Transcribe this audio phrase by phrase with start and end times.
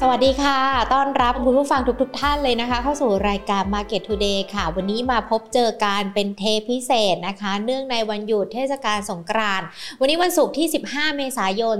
[0.00, 0.58] สวัสดีค่ะ
[0.94, 9.66] ต้อนรับคุณผู้ฟังทุกๆทท่านเลยนะคะ เข้าสู่รายการ Market Today ค่ะ วันนี้มาพบเจอการเป็นเทพิเศษนะคะ เนื่องในวันหยุดเทศกาลสงกรานต์
[10.00, 11.78] วันนี้วันศุกร์ที่ 15 เมษายน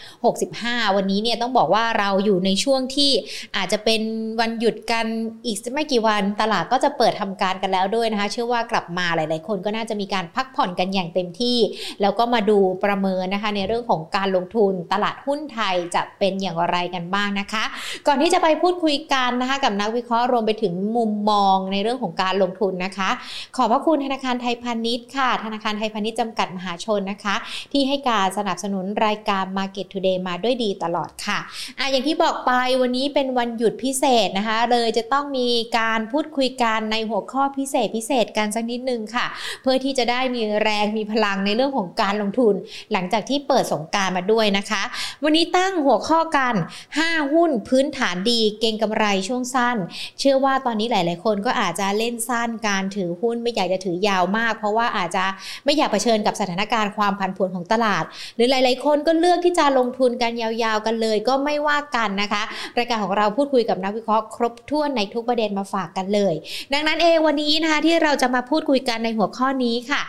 [0.00, 3.10] 2565 วันนี้เนี่ยต้องบอกว่าเราอยู่ในช่วงที่
[3.56, 4.02] อาจจะเป็น
[4.40, 5.06] วันหยุดกัน
[5.46, 11.58] อีกไม่กี่วัน ตลาดก็จะเปิดทำการกันแล้วด้วยนะคะ เชื่อว่ากลับมาหลาย ๆ คนก็น่าจะมีการพักผ่อนกันอย่างเต็มที่
[12.00, 17.64] แล้วก็มาดูประเมินนะคะในเรื่องของการลงทุนตลาดหุ้นไทยจะเป็นอย่างไรกันบ้างนะคะ
[18.06, 23.10] ก่อนที่จะไปพูดคุยกันนะคะ กับนักวิเคราะห์รวมไปถึงมุมมองในเรื่องของการลงทุนนะคะ
[23.56, 27.34] ขอบพระคุณธนาคารไทยพาณิชย์ค่ะ ธนาคารไทยพาณิชย์จำกัดมหาชนนะคะ
[27.72, 31.38] ที่ให้การสนับสนุนรายการ Market Today มาด้วยดีตลอดค่ะ
[31.78, 39.26] อะ อย่างที่บอกไปวันนี้เป็นวันหยุดพิเศษนะคะ เลยจะต้องมีการพูดคุยกันในหัวข้อพิเศษพิเศษกันสักนิดนึงค่ะ
[39.62, 42.54] เพื่อที่จะได้มีแรงมีพลังในเรื่องของการลงทุน
[42.92, 44.82] หลังจากที่เปิดสงการมาด้วยนะคะ
[45.24, 46.54] วันนี้ตั้งหัวข้อกัน
[46.98, 49.76] 5 หุ้นพื้นฐานดีเก่งกำไรช่วงสั้น
[50.18, 55.24] เชื่อว่าตอนนี้หลาย ๆ คนก็อาจจะเล่นสั้นการถือหุ้นไม่อยากจะถือยาวมาก เพราะว่าอาจจะ
[55.64, 58.04] ไม่อยากเผชิญกับสถานการณ์ความผันผวนของตลาด
[58.36, 62.42] หรือหลาย ๆ คนก็เลือกที่จะลงทุนกันยาว ๆ กันเลย ก็ไม่ว่ากันนะคะ
[62.78, 66.34] รายการของเราพูดคุยกับนักวิเคราะห์ครบถ้วนในทุกประเด็นมาฝากกันเลย
[66.72, 70.02] ดังนั้นเองวันนี้นะคะที่เราจะมาพูดคุยกันในหัวข้อนี้ค่ะ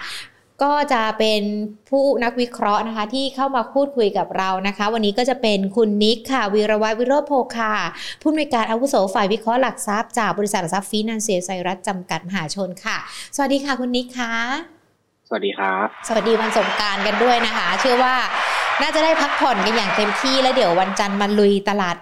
[0.63, 1.41] ก็จะเป็น
[1.89, 7.73] ผู้นักวิเคราะห์นะคะ ที่เข้ามาพูดคุยกับเรานะคะ วันนี้ก็จะเป็นคุณนิกค่ะวีรวัตวิโรธโพคา
[8.21, 12.97] ผู้อำนวยการอาวุโสฝ่ายวิเคราะห์หลักทรัพย์จากบริษัทหลักทรัพย์ฟีนันเซียไซรัสจำกัดมหาชนค่ะ
[13.35, 14.33] สวัสดีค่ะคุณนิกค่ะ
[15.27, 18.15] สวัสดีครับ สวัสดีวันสงกรารกันด้วยนะคะ เชื่อว่า
[18.81, 21.97] น่าจะได้พักผ่อนกันอย่างเต็มที่แล้วเดี๋ยววันจันทร์มาลุยตลาด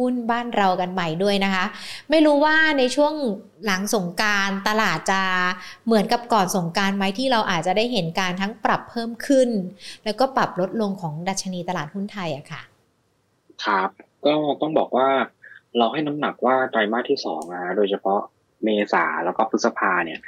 [0.00, 1.64] หุ้นบ้านเรากันใหม่ด้วยนะคะ
[2.10, 3.14] ไม่รู้ว่าในช่วง
[3.64, 5.22] หลังสงการตลาดจะ
[5.86, 9.48] เหมือนกับก่อนสงการไหมที่เราอาจจะได้เห็นการทั้งปรับเพิ่มขึ้น
[10.04, 12.62] แล้วก็ปรับลดลงของดัชนีตลาดหุ้นไทยอะค่ะ
[13.64, 13.90] ครับ
[14.26, 15.08] ก็ต้องบอกว่า
[15.78, 18.20] เราให้น้ำหนักว่าไตรมาสที่สองนะโดยเฉพาะ
[18.64, 20.20] เมษาแล้วก็พฤษภาเนี่ย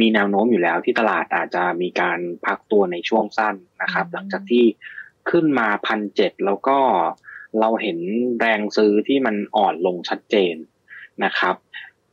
[0.00, 4.64] มีแนวโน้มอยู่แล้วที่ตลาดอาจจะมีการพักตัวในช่วงสั้นนะครับ หลังจากที่
[5.30, 6.78] ขึ้นมาพันเจ็ดแล้วก็
[7.60, 7.98] เราเห็น
[8.40, 10.54] แรงซื้อที่มันอ่อนลงชัดเจน
[11.24, 11.56] นะครับ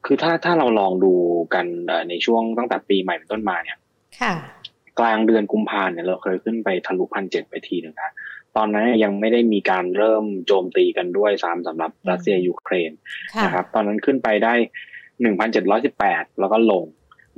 [0.06, 1.14] คือถ้าถ้าเราลองดู
[1.54, 1.66] กัน
[2.10, 3.78] ในช่วงตั้งแต่ปีใหม่เป็นต้นมาเนี่ย
[4.22, 4.34] ค่ะ
[5.00, 8.12] กลางเดือนกุมภาเนี่ยเราเคยขึ้นไปทะลุพันเจ็ดไปทีหนึ่งนะ
[8.56, 12.92] ตอนนั้นยังไม่ได้มีการเริ่มโจมตีกันด้วยซ้ำสำหรับรัสเซียยูเครน
[13.44, 14.54] นะครับ ตอนนั้นขึ้นไปได้
[15.22, 16.84] หนึ่งพันเจ็ดร้อยสิบแปดแล้วก็ลง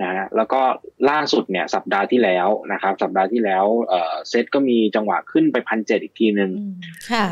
[0.03, 0.61] นะฮะแล้วก็
[1.09, 6.51] ล่าสุดเนี่ยสัปดาห์ที่แล้วนะครับ สัปดาห์ที่แล้วเอ่อเซตก็มีจังหวะขึ้นไปพันเจ็ดอีกทีหนึ่ง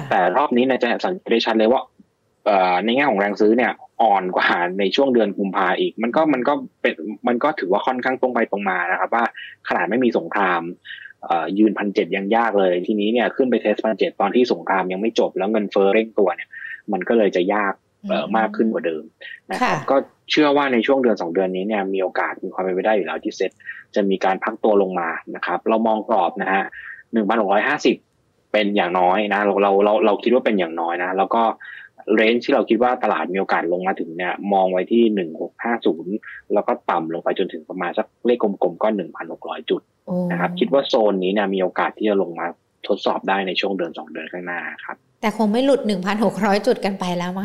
[0.10, 1.82] แต่รอบนี้เนี่ยจะสังเกตชัดเลยว่า
[2.46, 3.72] เอ่อในแง่ของแรงซื้อเนี่ย
[4.02, 4.48] อ่อนกว่า
[4.80, 6.94] ในช่วงเดือนกุมภาอีก มันก็มันก็เป็น
[7.28, 9.26] มันก็ถือว่าค่อนข้างตรงไปตรงมานะครับว่า
[9.68, 10.62] ขนาดไม่มีสงคราม
[11.26, 16.50] เอ่อยืนพันเจ็ดยังยากเลย ทีนี้เนี่ยขึ้นไปเทสพันเจ็ดตอนที่สงครามยังไม่จบแล้วเงินเฟ้อเร่งตัวเนี่ย
[16.92, 17.89] มันก็เลยจะยากเอ่อ
[18.38, 19.04] มากขึ้นกว่าเดิม
[19.52, 19.96] นะครับก็
[20.32, 23.52] เชื่อว่าในช่วงเดือนสองเดือนนี้เนี่ยมีโอกาสมีความเป็นไปได้อยู่แล้วที่เซ็ต
[23.96, 26.64] จะมีการพักตัวลงมานะครับเรามองกรอบนะฮะ
[27.14, 27.96] หนึ่งพันหกร้อยห้าสิบ
[28.52, 31.44] เป็นอย่างน้อยนะเราเราเราเราคิดว่าเป็นอย่างน้อยนะ แล้วก็
[32.16, 36.14] เรนจ์ที่เราคิดว่าตลาดมีโอกาสลงมาถึงเนี่ยมองไว้ที่หนึ่งหกห้าศูนย์
[36.54, 39.82] แล้วก็ต่ำลงไปจนถึงประมาณสักเลขกลมๆก็หนึ่งพันหกร้อยจุด
[40.32, 42.48] นะครับคิดว่าโซนนี้เนี่ยมีโอกาสที่จะลงมา
[42.88, 47.42] ทดสอบได้ในช่วงเดือนสองเดือนข้างหน้าครับแต่คงไม่หลุดหนึ่งพันหกร้อยจุดกันไปแล้วม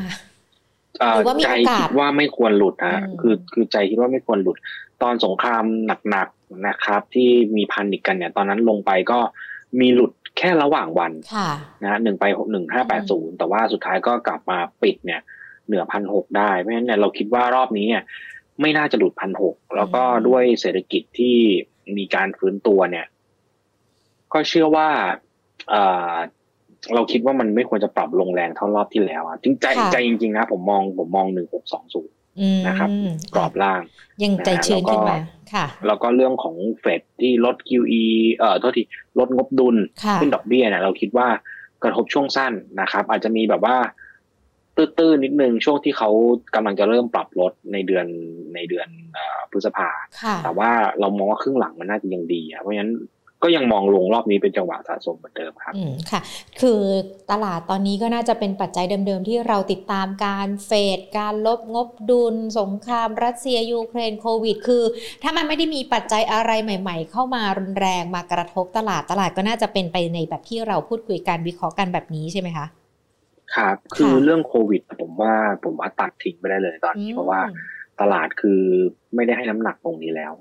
[1.32, 4.56] าใจคิดว่าไม่ควรหลุดนะคือคือใจคิดว่าไม่ควรหลุด
[5.02, 5.64] ตอนสงคราม
[6.10, 9.18] หนักๆนะครับ ที่มีพันอีกกันเนี่ย ตอนนั้นลงไปก็
[9.80, 11.12] มีหลุดแค่ระหว่างวัน
[11.82, 15.20] นะหนึ่งไปหนึ่งห้าแปดศูนย์แต่ว่าสุดท้ายก็กลับมาปิดเนี่ย
[15.66, 18.02] เหนือพันหกได้เพราะฉะนั้นเนี่ยเราคิดว่ารอบนี้เนี่ย
[18.60, 21.36] ไม่น่าจะหลุดพันหกแล้วก็ด้วยเศรษฐกิจที่
[21.96, 23.06] มีการฟื้นตัวเนี่ย
[24.32, 24.88] ก็เชื่อว่า
[26.94, 32.14] เราคิดว่ามันไม่ควรจะปรับลงแรงเท่ารอบที่แล้วอะจริงใจใจจริงๆนะผมมองผมมองหนึ่งหกสองศูนย์
[32.66, 32.88] นะครับ
[33.34, 33.80] กรอบล่าง
[34.22, 35.16] ยังใจชื้นขึ้นมา
[35.52, 38.04] ค่ะ แล้วก็เรื่องของเฟดที่ลด QE
[38.36, 38.82] เอ่อโทษที
[39.18, 39.76] ลดงบดุล
[40.20, 41.28] ขึ้นดอกเบี้ยเนี่ยเราคิดว่า
[41.82, 43.76] กระทบช่วงสั้นนะครับ อาจจะมีแบบว่า
[44.76, 46.10] ตื้นๆนิดนึงช่วงที่เขา
[46.54, 48.06] กำลังจะเริ่มปรับลดในเดือน
[48.54, 48.88] ในเดือน
[49.50, 49.88] พฤษภา
[50.44, 50.70] แต่ว่า
[51.00, 52.92] เรามองว่าครึ่งหลังมันน่าจะยังดีเพราะฉะนั้น
[53.42, 56.20] ก็ยังมองลงรอบนี้เป็นจังหวะสะสมเหมือนเดิมครับอืมค่ะ
[56.60, 56.80] คือ
[57.30, 64.84] ตลาดตอนนี้ก็น่าจะเป็นปัจจัยเดิมๆ ที่เราติดตามการเฟด การลบงบดุล สงคราม รัสเซียยูเครนโควิด คือ
[65.22, 72.66] ถ้ามันไม่ได้มีปัจจัยอะไรใหม่ ๆ เข้ามารุนแรงมากระทบตลาดตลาดก็น่าจะเป็นไปในแบบที่เราพูดคุยกันวิเคราะห์กันแบบนี้ใช่ไหมคะ
[73.54, 75.34] ครับคือเรื่องโควิด ผมว่า
[75.64, 77.40] ผมว่าตัดทิ้งไปได้เลยตอนนี้เพราะว่า
[78.00, 78.60] ตลาดคือ
[79.14, 80.32] ไม่ได้ให้น้ำหนักตรงนี้แล้ว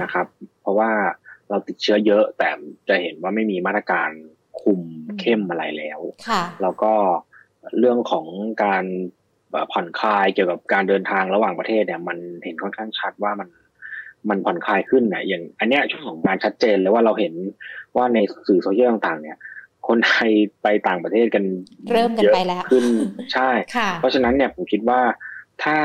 [0.00, 0.26] นะครับ
[0.62, 0.90] เพราะว่า
[1.48, 2.48] เราติดเชื้อเยอะแต่
[2.88, 4.10] จะเห็นว่าไม่มีมาตรการ
[4.60, 4.80] คุม
[5.20, 6.00] เข้มอะไรแล้ว
[6.62, 6.92] แล้วก็
[7.78, 8.26] เรื่องของ
[8.64, 8.84] การ
[9.72, 13.48] ผ่อนคลายเกี่ยวกับการเดินทางระหว่างประเทศเนี่ย มันเห็นค่อนข้างชัดว่ามัน
[14.28, 17.34] มันผ่อนคลายขึ้นนะอย่าง อันเนี้ยช่วงของการชัดเจนเลยว่าเราเห็น
[17.96, 19.36] ว่าในสื่อโซเชียลต่าง ๆ เนี่ย
[19.88, 20.32] คนไทย
[20.62, 21.44] ไปต่างประเทศกัน
[21.92, 22.86] เริ่มกันไปแล้วขึ้น
[23.32, 25.00] ใช่ค่ะเพราะฉะนั้นเนี่ยผมคิดว่า
[25.62, 25.76] ถ้า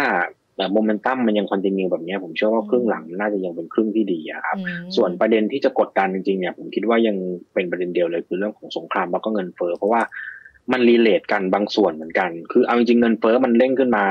[0.74, 7.16] โมเมนตัมมันยังคอนติเนียแบบนี้ผมเชื่อว่าครึ่งหลังน่าจะยังเป็นครึ่งที่ดีอะครับอืมส่วนประเด็นที่จะกดดันจริงๆเนี่ยผมคิดว่ายัง
[7.54, 10.02] เป็นประเด็นเดียวเลยคือเรื่องของสงครามแล้วก็เงินเฟ้อเพราะว่า
[10.72, 14.06] มันรีเลทกันบางส่วนเหมือนกัน คือเอาจริงๆเงินเฟ้อมันเร่งขึ้นมา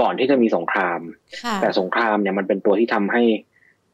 [0.00, 1.00] ก่อนที่จะมีสงคราม
[1.42, 3.22] ค่ะแต่สงครามเนี่ยมันเป็นตัวที่ทำให้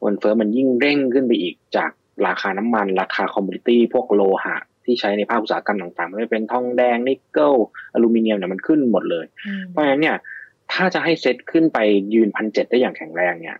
[0.00, 1.90] เงินเฟ้อมันยิ่งเร่งขึ้นไปอีกจาก
[2.26, 7.54] ราคาน้ำมัน ราคา commodity พวกโลหะที่ใช้ในภาคอุตสาหกรรมต่างๆ ไม่ว่าเป็นทองแดงนิกเกิล
[7.94, 10.16] อลูมิเนียมเนี่ยมันขึ้นหมดเลยอืมเพราะฉะนั้นเนี่ย
[10.72, 11.78] ถ้าจะให้เซ็ตขึ้นไป
[12.14, 13.58] ยืนพันเจ็ดได้อย่างแข็งแรงเนี่ย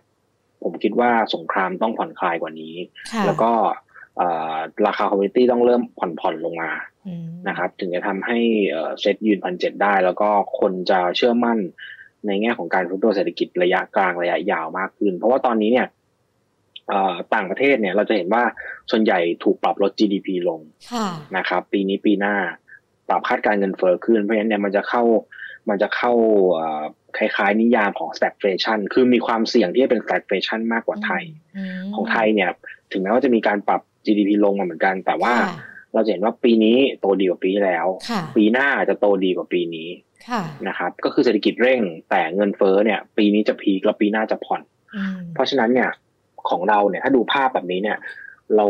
[0.63, 2.75] ผมคิดว่าสงครามต้องผ่อนคลายกว่านี้
[3.11, 3.51] ค่ะแล้วก็
[4.17, 4.55] เอ่อ
[4.87, 6.71] ราคา commodity ต้องเริ่มผ่อนผ่อนลงมา
[7.07, 8.39] อืมนะครับ ถึงจะทำให้
[8.71, 10.29] เอ่อเซ็ตยืนพันเจ็ดได้ แล้วก็
[10.59, 11.59] คนจะเชื่อมั่น
[12.25, 15.87] ในแง่ของการฟื้นตัวเศรษฐกิจระยะกลางระยะยาวมากขึ้น เพราะว่าตอนนี้เนี่ย
[16.89, 18.43] เอ่อต่างประเทศเนี่ยเราจะเห็นว่า
[18.91, 20.59] ส่วนใหญ่ถูกปรับลด GDP ลง
[20.91, 21.07] ค่ะ
[21.37, 22.35] นะครับ ปีนี้ปีหน้า
[23.09, 25.03] ปรับคาดการณ์เงินเฟ้อขึ้นเพราะฉะนั้นเนี่ยมันจะเข้า
[25.69, 26.11] มันจะเข้า
[26.53, 26.83] เอ่อ
[27.17, 31.23] คล้ายๆ นิยามของ stagflation คือมีความเสี่ยงที่จะเป็น stagflation มากกว่าไทย
[31.81, 32.49] มของไทยเนี่ย
[32.91, 35.53] ถึงแม้ว่าจะมีการปรับ GDP ลงมาเหมือนกัน แต่ว่าค่ะ
[35.93, 39.89] เราจะเห็นว่าปีนี้โตดีกว่าปีที่แล้วค่ะปีหน้าจะโตดีกว่าปีนี้
[40.29, 44.61] ค่ะนะครับ ก็คือเศรษฐกิจเร่ง แต่เงินเฟ้อเนี่ย ปีนี้จะพีคแล้วปีหน้าจะผ่อน
[44.95, 45.89] อืมเพราะฉะนั้นเนี่ย
[46.49, 47.97] ของเราเนี่ยถ้าดูภาพแบบนี้เนี่ย
[48.55, 48.65] เรา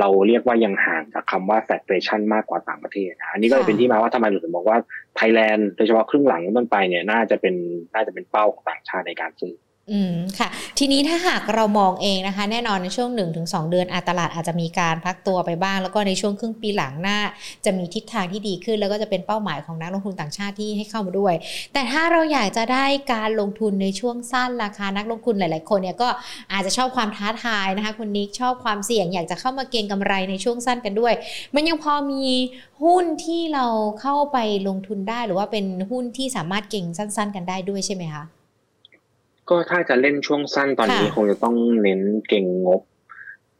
[0.00, 4.78] เราเรียกว่ายังห่างจากคำว่า saturation มากกว่าต่างประเทศนะอันนี้ก็เลยเป็นที่มาว่าทำไมเราถึงบอกว่า
[5.16, 7.54] ไทยแลนด์โดยเฉพาะครึ่งหลังต้นไปเนี่ยน่าจะเป็น
[7.94, 9.54] น่าจะเป็นเป้าของต่างชาติในการซื้อ
[9.92, 10.48] อืมค่ะ
[10.78, 17.18] ทีนี้ถ้าหากเรามองเองนะคะ แน่นอนในช่วง 1-2 เดือนอาตลาดอาจจะมีการพักตัวไปบ้าง แล้วก็ในช่วงครึ่งปีหลังหน้า
[17.64, 21.34] จะมีทิศทางที่ดีขึ้น แล้วก็จะเป็นเป้าหมายของนักลงทุนต่างชาติที่ให้เข้ามาด้วย
[21.72, 26.08] แต่ถ้าเราอยากจะได้การลงทุนในช่วงสั้นราคานักลงทุนหลาย ๆ คนเนี่ยก็
[26.52, 31.14] อาจจะชอบความท้าทายนะคะคุณนิกชอบความเสี่ยง อยากจะเข้ามาเก็งกำไรในช่วงสั้นกันด้วย
[31.54, 32.24] มันยังพอมี
[32.84, 33.66] หุ้นที่เรา
[34.00, 34.38] เข้าไป
[34.68, 38.24] ลงทุนได้หรือว่าเป็นหุ้นที่สามารถเก็งสั้น ๆ กันได้ด้วยใช่ไหมคะ
[39.50, 42.82] ก็ถ้าจะเล่นช่วงสั้นตอนนี้ค่ะคงจะต้องเน้นเก่งงบ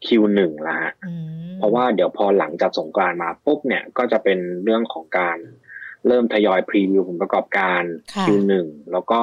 [0.06, 0.38] Q1
[0.69, 1.12] ละฮะอื
[1.49, 5.38] มเพราะว่าเดี๋ยวพอหลังจากสงกรานต์มาปุ๊บเนี่ยก็จะเป็นเรื่องของการ
[6.06, 7.82] เริ่มทยอย preview ผลประกอบการ
[8.14, 8.52] ค่ะ Q1
[8.93, 9.20] แล้วก็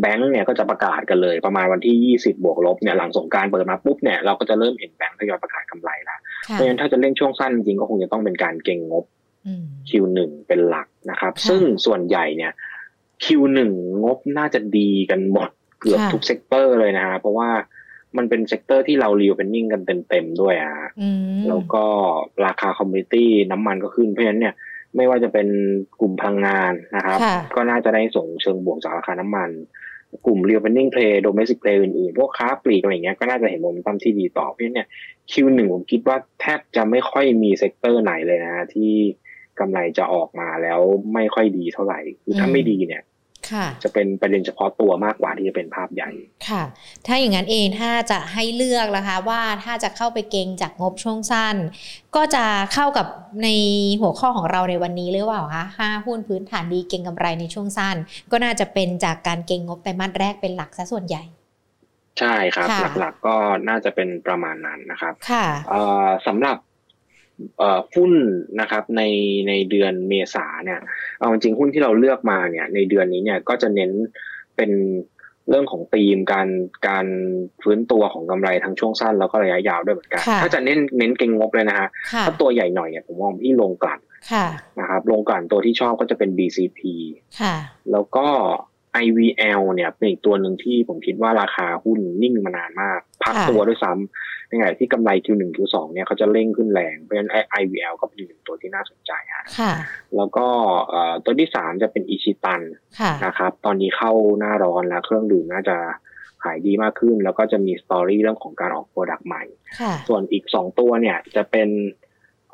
[0.00, 9.04] แบงก์เนี่ยก็จะประกาศกันเลยประมาณวันที่20บวกลบเนี่ยหลังสงกรานต์เปิดมาปุ๊บเนี่ยเราก็จะเริ่มเห็นแบงก์ทยอยประกาศกำไรละค่ะเพราะฉะนั้นถ้าจะเล่นช่วงสั้นจริงๆก็คงจะต้องเป็นการเก็งงบ
[9.46, 10.18] อืม Q1
[10.48, 12.52] เป็นหลักนะครับค่ะซึ่งส่วนใหญ่เนี่ย
[13.24, 13.58] Q1
[14.04, 15.50] งบน่าจะดีกันหมด
[15.82, 17.50] เกือบค่ะทุก sector เลยนะฮะเพราะว่า
[18.16, 21.08] มันเป็น sector ที่เรา reopening กันเต็มๆด้วยอะฮะอื
[21.38, 21.84] มแล้วก็
[22.46, 24.54] ราคา commodity น้ำมันก็ขึ้นเพราะฉะนั้นเนี่ย
[24.96, 25.48] ไม่ว่าจะเป็น
[26.00, 29.50] กลุ่มพลังงานนะครับค่ะก็น่าจะได้ส่งเชิงบวกจากราคาน้ำมัน
[30.26, 34.88] กลุ่ม reopening play domestic play อื่นๆ พวกค้าปลีกอะไรอย่างเงี้ยก็น่าจะเห็นโมเมนตัมที่ดีต่อเพราะฉะนั้นเนี่ย
[35.30, 38.92] Q1 ผมคิดว่าแทบจะไม่ค่อยมี sector ไหนเลยนะที่
[39.58, 40.80] กำไรจะออกมาแล้ว
[41.14, 43.11] ไม่ค่อยดีเท่าไหร่คือถ้าอืมไม่ดีเนี่ยค่ะ
[43.84, 46.10] จะเป็นประเด็นเฉพาะตัวมากกว่าที่จะเป็นภาพใหญ่
[46.48, 46.62] ค่ะ
[47.06, 51.56] ถ้าอย่างนั้นเองถ้าจะให้เลือกนะคะว่าถ้าจะเข้าไปเก็งจากงบช่วงสั้น
[52.16, 53.06] ก็จะเข้ากับ
[53.42, 53.48] ใน
[54.00, 57.96] หัวข้อของเราในวันนี้หรือเปล่าคะห้าหุ้นพื้นฐานดีเก็งกำไรในช่วงสั้น
[58.30, 61.24] ก็น่าจะเป็นจากการเก็งงบไตรมาสแรกเป็นหลักซะส่วนใหญ่
[62.18, 63.36] ใช่ครับค่ะหลักๆก็
[63.68, 66.71] น่าจะเป็นประมาณนั้นนะครับค่ะเอ่อสำหรับเอ่อ
[67.94, 68.12] หุ้น
[68.60, 69.02] นะครับใน
[69.48, 70.80] ในเดือนเมษาเนี่ย
[71.18, 73.90] เอาจริงๆหุ้นที่เราเลือกมาเนี่ยในเดือนนี้เนี่ยก็จะเน้น
[74.56, 74.70] เป็น
[75.48, 76.48] เรื่องของธีมการ
[76.88, 77.06] การ
[77.62, 84.00] ฟื้นตัวของกำไรทั้งช่วงสั้นแล้วก็ระยะยาวด้วยเหมือนกันค่ะถ้าจะเน้นเน้นเก็งงบเลยนะฮะค่ะถ้าตัวใหญ่หน่อยเนี่ยผมมองที่ลงกลั่น
[84.32, 84.46] ค่ะ
[84.80, 86.80] นะครับลงกลั่นตัวที่ชอบก็จะเป็น BCP
[87.40, 87.54] ค่ะ
[87.92, 88.26] แล้วก็
[89.04, 97.30] IVL เนี่ยเป็นอีกตัวหนึ่งที่ผมคิดว่าราคาหุ้นนิ่งมานานมาก พักค่ะตัวด้วยซ้ำในขณะที่กำไร Q1 Q2 เนี่ยเขาจะเร่งขึ้นแรงเพราะฉะนั้น
[97.62, 99.72] IVL ก็เป็นอีกหนึ่งตัวที่น่าสนใจฮะค่ะ
[100.16, 100.46] แล้วก็
[100.88, 102.60] เอ่อตัวที่สามจะเป็นอิชิตัน
[103.00, 105.76] ค่ะนะครับ ตอนนี้เข้าหน้าร้อนแล้วเครื่องดื่มน่าจะ
[106.42, 109.42] ขายดีมากขึ้น แล้วก็จะมี story เรื่องของการออก product ใหม่
[109.80, 111.68] ค่ะส่วนอีกสองตัวเนี่ยจะเป็น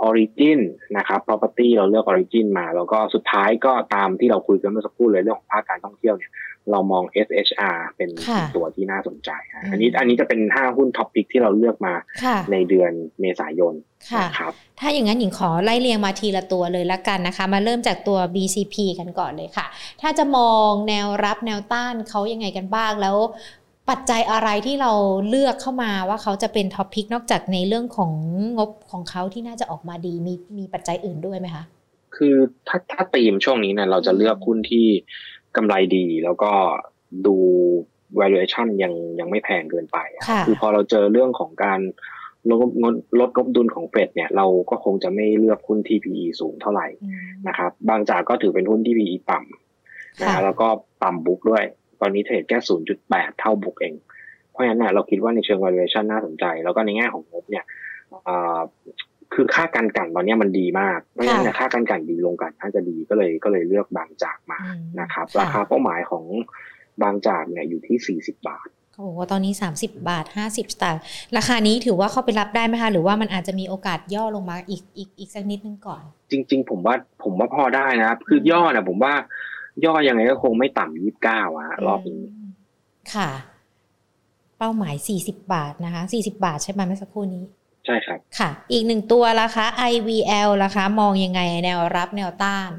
[0.08, 0.60] Origin
[0.96, 6.32] นะครับ property เราเลือก Origin มา แล้วก็สุดท้ายก็ตามที่เราคุยกันเมื่อสักครู่เลยเรื่องของภาคการท่องเที่ยวเนี่ย
[6.72, 13.74] เรามอง SHR เป็นค่ะตัวที่น่าสนใจฮะอืมอันนี้อันนี้จะเป็นห้าหุ้น top pick ที่เราเลือกมาค่ะในเดือนเมษายน
[14.10, 19.66] ค่ะนะครับถ้าอย่างนั้นหญิงขอไล่เรียงมาทีละตัวเลยละกันนะคะ มาเริ่มจากตัว BCP กันก่อนเลยค่ะ
[20.02, 23.16] ถ้าจะมองแนวรับแนวต้านเขายังไงกันบ้างแล้ว
[23.90, 24.92] ปัจจัยอะไรที่เรา
[25.28, 28.12] เลือกเข้ามาว่าเขาจะเป็นท็อปพิกนอกจากในเรื่องของ
[28.58, 31.64] งบของเขาที่น่าจะออกมาดีมีมีปัจจัยอื่นด้วยไหมคะ
[32.16, 32.36] คือ
[32.68, 34.86] ถ้าถ้าตีมช่วงนี้เนี่ยเราจะเลือกหุ้นที่
[35.56, 36.52] กำไรดีแล้วก็
[37.26, 37.36] ดู
[38.20, 39.98] valuation ยังยังไม่แพงเกินไป
[40.46, 41.80] คือพอเราเจอเรื่องของการ
[42.50, 42.60] ลด
[43.20, 46.86] ลดงบดุลของเฟดเนี่ยเราก็คงจะไม่เลือกหุ้นที่ PE สูงเท่าไหร่
[47.48, 50.68] นะครับ บางจากก็ถือเป็นหุ้นที่ PE ต่ำนะแล้วก็
[51.04, 51.64] ต่ำบุกด้วย
[52.00, 52.58] ตอนนี้เทรดแค่
[52.98, 53.94] 0.8 เท่าบุกเอง
[54.50, 57.64] เพราะฉะนั้นเราคิดว่าในเชิง valuation น่าสนใจ แล้วก็ในแง่ของงบเนี่ย
[59.34, 64.58] คือค่าการกันตอนนี้มันดีมาก เพราะฉะนั้นค่าการกันดีลงกันน่าจะดีก็เลยก็เลยเลือกบางจากมา
[65.00, 66.24] นะครับ ราคาเป้าหมายของ
[67.02, 71.02] บางจากเนี่ยอยู่ที่ 40 บาทเขาบอกว่าตอนนี้ 30 บาท 50 สตางค์
[71.36, 79.14] ราคานี้ถือว่าเข้าไปรับได้ไหมคะ หรือว่ามันอาจจะมีโอกาสย่อลงมาอีกอีกอีกสักนิดนึงก่อน จริง ๆ ผมว่าผมว่าพอได้นะคือย่อนะผมว่า
[79.84, 82.22] ย่อยังไงก็คงไม่ต่ำยี่สิบเก้าอะรอบนี้
[83.14, 83.30] ค่ะ
[84.58, 87.44] เป้าหมาย40บาทนะคะ40บาทใช่ไหมเมื่อสักครู่นี้
[87.86, 92.70] ใช่ครับ ค่ะ อีกหนึ่งตัวราคา IVL ราคามองยังไงแนวรับแนวต้าน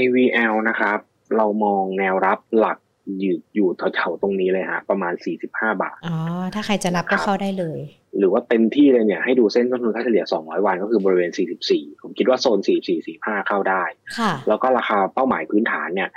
[0.00, 0.98] IVL นะครับ
[1.36, 2.78] เรามองแนวรับหลัก
[3.20, 6.16] อยู่อยู่แถวๆตรงนี้เลยฮะ ประมาณสี่สิบห้าบาท อ๋อ
[6.54, 7.80] ถ้าใครจะรับก็เข้าได้เลย
[8.18, 13.82] หรือว่าเต็มที่เลยเนี่ยให้ดูเส้นต้นทุนค่าเฉลี่ยสองร้อยวันก็คือบริเวณสี่สิบสี่ผมคิดว่าโซนสี่สี่สี่ห้าเข้าได้
[14.18, 16.10] ค่ะ แล้วก็ราคาเป้าหมายพื้นฐานเนี่ย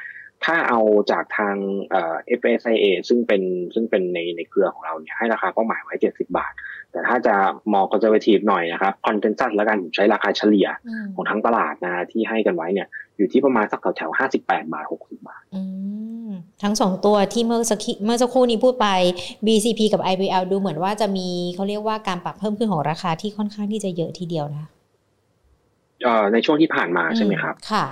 [0.44, 0.80] ถ้าเอา
[1.12, 1.56] จากทาง
[1.90, 3.42] เอ่อ FSIA ซึ่งเป็น
[3.74, 6.54] ซึ่งเป็นในในเครือของเราเนี่ยให้ราคาเป้าหมายไว้เจ็ดสิบบาท
[6.92, 7.36] แต่ถ้าจะ
[7.74, 10.68] มอง conservative หน่อยนะครับ consensus แล้วกันผมใช้ราคาเฉลี่ย
[11.16, 12.88] ของทั้งตลาดนะที่ให้กันไว้เนี่ย
[13.18, 15.44] อยู่ที่ประมาณสักแถวๆห้าสิบแปดบาทหกสิบาท
[16.64, 18.88] ทั้งสองตัวที่เมื่อสักเมื่อสักครู่นี้พูดไป
[19.46, 24.66] BCP กับ IBL ดูเหมือนว่าจะมีเขาเรียกว่าการปรับเพิ่มขึ้นของราคาที่ค่อนข้างที่จะเยอะทีเดียวนะ
[26.04, 27.86] เอ่อในช่วงที่ผ่านมาใช่ไหมครับ ค่ะ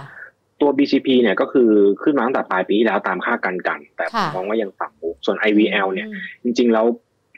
[0.63, 1.69] ตัว BCP เนี่ยก็คือ
[2.03, 6.07] ขึ้นมาตั้งแต่ปลายปีแล้วตามค่ากันกัน แต่ผมมองว่ายังต่ำบุกส่วน IVL เนี่ย
[6.43, 6.85] จริงๆแล้ว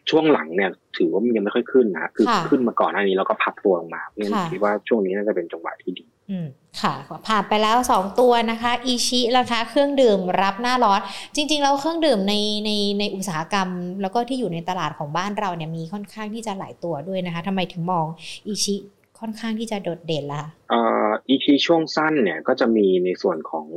[0.10, 6.48] ช่วงหลังเนี่ย ถือว่ามันยังไม่ค่อยขึ้นนะ คือขึ้นมาก่อนหน้านี้แล้วก็พักตัวลงมาเพราะฉะนั้นคิดว่าช่วงนี้น่าจะเป็นจังหวะที่ดีอืม
[6.82, 6.94] ค่ะ
[7.28, 11.00] ผ่านไปแล้ว 2 ตัวนะคะอีชิราคาเครื่องดื่มรับหน้าร้อน
[11.36, 12.34] จริง ๆ แล้วเครื่องดื่มใน
[12.66, 13.70] ในในอุตสาหกรรม
[14.02, 18.06] แล้วก็ที่อยู่ในตลาดของบ้านเราเนี่ยมีค่อนข้างที่จะหลายตัวด้วยนะคะทำไมถึงมอง
[18.48, 18.76] อีชิ
[19.26, 23.68] ค่อนข้างที่จะโดดเด่นล่ะเอ่ออีชิช่วงสั้นเนี่ยก็จะมีในส่วนของ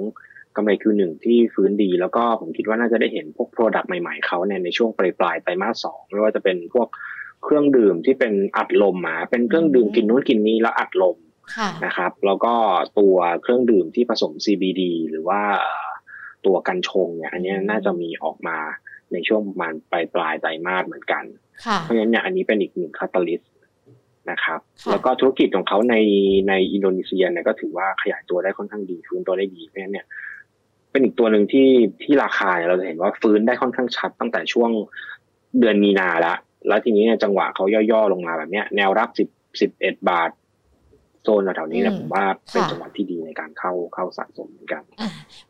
[0.56, 6.88] กำไรคือหนึ่งที่ฟื้นดีแล้วก็ผมคิดว่าน่าจะได้เห็นพวกโปรดักต์ใหม่ๆเขาเนี่ยในช่วงปลายปลายไตรมาสสองไม่ว่าจะเป็นพวก
[7.44, 11.16] เครื่องดื่มที่เป็นอัดลมมาเป็นเครื่องดื่มกินนู้นกินนี้แล้วอัดลม
[11.84, 12.54] นะครับ แล้วก็
[12.98, 15.40] ตัวเครื่องดื่มที่ผสม CBD หรือว่า
[16.46, 18.58] ตัวกันชงเนี่ยอันนี้น่าจะมีออกมา
[19.12, 21.24] ในช่วงประมาณปลายปลายไตรมาสเหมือนกัน
[21.80, 23.50] เพราะฉะนั้นเนี่ยอันนี้เป็นอีกหนึ่งคาตาลิสต์
[24.30, 25.94] นะครับ แล้วก็ธุรกิจของเขาใน
[26.48, 30.06] ในอินโดนีเซียเนี่ยก็ถือว่าขยายตัวได้ค่อนข้างดีฟื้นตัวได้ดีเพราะฉะนั้นเนี่ย
[30.90, 31.68] เป็นอีกตัวหนึ่งที่
[32.02, 34.70] ที่ราคาเราจะเห็นว่าฟื้นได้ค่อนข้างชัดตั้งแต่ช่วง
[35.58, 39.28] เดือนมีนาแล้วแล้วทีนี้เนี่ยจังหวะเขาย่อๆลงมาแบบเนี้ย แนวรับสิบ
[39.60, 40.30] สิบเอ็ดบาท
[41.24, 44.82] โซนแถวๆนี้เนี่ยผมว่าเป็นจังหวะที่ดีในการเข้าเข้าสะสมเหมือนกัน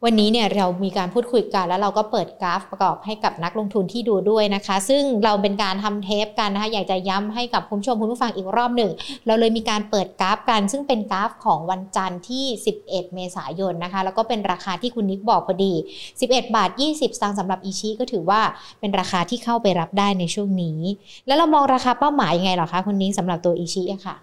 [0.04, 8.90] วันนี้เนี่ยเรามีการพูดคุยกันแล้วเราก็เปิดกราฟประกอบให้กับนักลงทุนที่ดูด้วยนะคะ ซึ่งเราเป็นการทำเทปกันนะคะอยากจะย้ำให้กับคุณผู้ชมคุณผู้ฟังอีกรอบหนึ่ง
[9.26, 12.44] เราเลยมีการเปิดกราฟกัน ซึ่งเป็นกราฟของวันจันทร์ที่
[12.80, 15.72] 11 เมษายนนะคะ แล้วก็เป็นราคาที่คุณนิกบอกพอดี
[16.12, 18.40] 11 บาท 20สตางค์สำหรับอีชีก็ถือว่า
[18.80, 20.80] เป็นราคาที่เข้าไปรับได้ในช่วงนี้
[21.26, 24.16] แล้วเรามองราคาเป้าหมายยังไงหรอคะคุณนิกสำหรับตัวอีชีอะค่ะ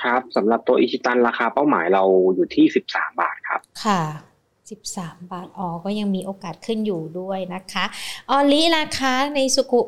[0.00, 2.02] ครับสำหรับตัวอิชิตันราคาเป้าหมายเรา
[2.34, 4.02] อยู่ที่สิบสามบาทครับ ค่ะ
[4.70, 7.84] สิบสามบาทอ๋อก็ยังมีโอกาสขึ้นอยู่ด้วยนะคะ
[8.30, 9.80] ออลิราคาในสุกุ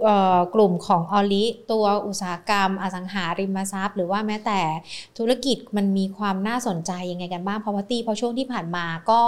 [0.54, 4.60] กลุ่มของออลิตัวอุตสาหกรรม อสังหาริมทรัพย์ หรือว่าแม้แต่
[5.18, 9.22] ธุรกิจมันมีความน่าสนใจยังไงกันบ้างเพราะว่าตีพอช่วงที่ผ่านมาก็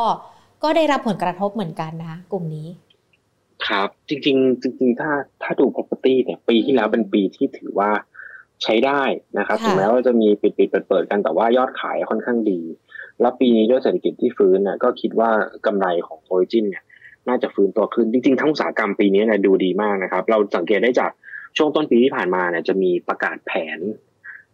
[0.62, 2.68] ก็ได้รับผลกระทบเหมือนกันนะคะกลุ่มนี้
[3.66, 5.10] ครับจริงๆจริง ๆ ถ้า
[5.42, 7.90] ถ้าดู property เนี่ยปีที่แล้วเป็นปีที่ถือว่า
[8.62, 9.02] ใช้ได้
[9.38, 12.60] นะครับถึงแม้ว่าจะมีปิดปิดเปิดเปิดกันแต่ว่ายอดขายค่อนข้างดี
[13.20, 15.30] แล้วปีนี้ด้วยเศรษฐกิจที่ฟื้นเนี่ยก็คิดว่า
[15.66, 16.84] กำไรของโอริจินเนี่ย
[17.28, 21.10] น่าจะฟื้นตัวขึ้นจริงๆทั้งอุตสาหกรรมปีนี้เนี่ยดูดีมากนะครับ เราสังเกตได้จาก
[21.56, 23.80] ช่วงต้นปีที่ผ่านมาเนี่ยจะมีประกาศแผน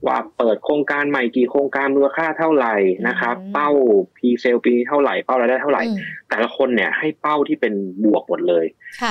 [0.06, 2.74] ว่าเปิดโครงการใหม่กี่โครงการมูลค่าเท่าไหร่
[3.08, 3.70] นะครับ เป้า
[4.16, 5.82] presale ปีเท่าไหร่เป้ารายได้เท่าไหร่
[6.28, 8.66] แต่ละคนเนี่ยให้เป้าที่เป็นบวกหมดเลย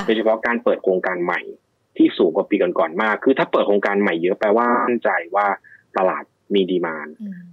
[0.05, 1.39] โดยเฉพาะการเปิดโครงการใหม่
[1.97, 5.47] ที่สูงกว่าปีก่อนๆมาก คือถ้าเปิดโครงการใหม่เยอะแปลว่ามั่นใจว่า
[5.97, 7.07] ตลาดมีดีมาน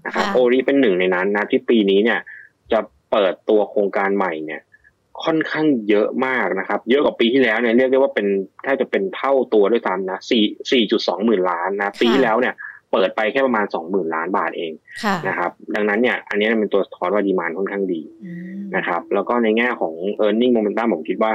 [0.07, 2.21] นะครับโอรีเป็นหนึ่งในนั้นนะที่ปีนี้เนี่ย
[2.73, 2.81] จะ
[3.11, 4.61] เปิดตัวโครงการใหม่เนี่ย
[5.25, 8.27] ค่อนข้างเยอะมากนะครับ เยอะกว่าปีที่แล้วเนี่ยเรียกได้ว่าเป็น
[8.63, 12.55] แทบจะเป็นเท่าตัวด้วยซ้ำนะสี่สี่จุดสองหมื่นล้านนะปีที่แล้วเนี่ย
[12.93, 14.73] เปิดไปแค่ประมาณสองหมื่นล้านบาทเอง
[15.29, 18.03] นะครับ ดังนั้นเนี่ย อันนี้เป็นตัวสะท้อนว่าดีมานค่อนข้างดี
[18.77, 21.33] นะครับ แล้วก็ในแง่ของ e a r n i n g momentum ผมคิดว่า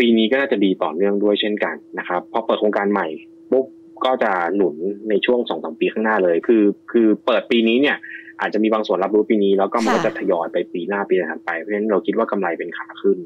[0.00, 3.06] ปีนี้ก็น่าจะดีต่อเนื่องด้วยเช่นกันนะครับพอเปิดโครงการใหม่
[3.50, 3.66] ปุ๊บ
[4.04, 4.74] ก็จะหนุน
[5.08, 7.96] ในช่วงสองสามปีข้างหน้าเลย คือคือเปิดปีนี้เนี่ย
[8.40, 13.18] อาจจะมีบางส่วนรับรู้ปีนี้ แล้วก็มันก็จะทยอยไปปีหน้าปีถัดไปเพราะฉะนั้นเราคิดว่ากำไรเป็นขาขึ้น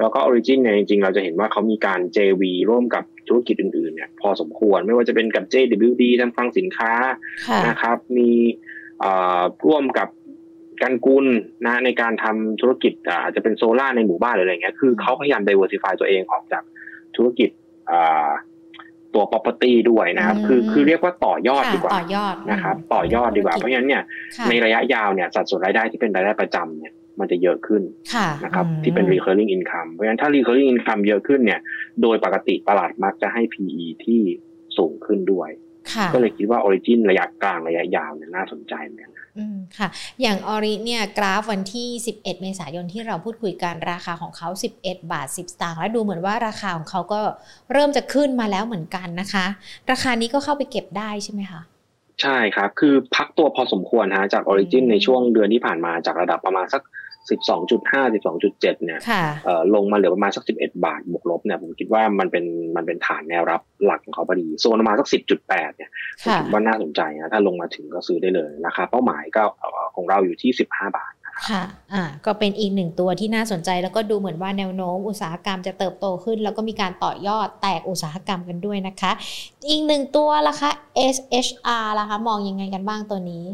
[0.00, 6.92] แล้วก็ Origin เนี่ยจริงๆ เราจะเห็นว่าเขามีการ JV ร่วมกับธุรกิจอื่นๆเนี่ยพอสมควรไม่ว่าจะเป็นกับ JWD ทำฟังสินค้า
[7.66, 8.30] นะครับมี
[9.66, 10.08] ร่วมกับ
[10.82, 11.26] กันกุล
[11.66, 16.62] นะในการทำธุรกิจอาจจะเป็นโซล่าในหมู่บ้านหรืออะไรเงี้ยคือเขาพยายาม diversify ตัวเองออกจาก
[17.16, 17.50] ธุรกิจ
[19.14, 24.02] ตัว property ด้วยนะครับ คือคือเรียกว่าต่อยอดดีกว่าต่อยอดนะครับ ต่อยอดดีกว่า เพราะฉะนั้นเนี่ย
[24.48, 27.82] ในระยะยาวเนี่ยสัดส่วนรายได้ที่เป็นรายได้ประจำเนี่ยมันจะเยอะขึ้น
[28.44, 31.60] นะครับที่เป็น recurring income เพราะฉะนั้นถ้า recurring income เยอะขึ้นเนี่ย
[32.02, 34.20] โดยปกติตลาดมักจะให้ PE ที่
[34.78, 35.50] สูงขึ้นด้วย
[36.14, 39.88] ก็เลยคิดว่า Origin ระยะกลางระยะยาวเนี่ยน่าสนใจเหมือนกัน อืมค่ะ
[40.22, 44.48] อย่างออริเนี่ยกราฟวันที่ 11 เมษายนที่เราพูดคุยกันราคาของเขา
[44.80, 47.20] 11 บาท 10 สตางค์และดูเหมือนว่าราคาของเขาก็
[47.72, 49.46] เริ่มจะขึ้นมาแล้วเหมือนกันนะคะ
[49.90, 51.60] ราคานี้ก็เข้าไปเก็บได้ใช่ไหมคะ
[52.22, 56.82] ใช่ครับ คือพักตัวพอสมควรฮะจากออริจินในช่วงเดือนที่ผ่านมาจากระดับประมาณสัก
[57.28, 59.00] 12.5 12.7เนี่ย
[59.74, 62.44] ลงมาเหลือประมาณสัก 11 บาทบวกลบเนี่ยผมคิดว่ามันเป็น
[62.76, 65.08] มันเป็นฐานแนวรับหลักของเขาพอดีโซนประมาณสัก
[65.48, 65.90] 10.8เนี่ย
[66.22, 69.42] ผมคิดว่าน่าสนใจนะถ้าลงมาถึงก็ซื้อได้เลยราคาเป้าหมายก็
[69.96, 71.12] ของเราอยู่ที่ 15 บาท
[71.50, 71.62] ค่ะ
[71.94, 79.12] อ่า ก็เป็นอีกหนึ่งตัวที่น่าสนใจแล้วก็ดูเหมือนว่าแนวโน้มอุตสาหกรรมจะเติบโตขึ้น แล้วก็มีการต่อยอดแตกอุตสาหกรรมกันด้วยนะคะ
[79.70, 80.70] อีกหนึ่งตัวละคะ
[81.14, 83.44] SHR ล่ะคะ มองยังไงกันบ้างตัวนี้